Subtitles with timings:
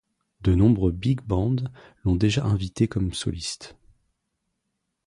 [0.41, 1.63] De nombreux big bands
[2.03, 3.77] l'ont déjà invité comme soliste.